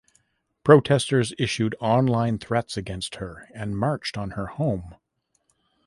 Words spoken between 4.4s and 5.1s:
home.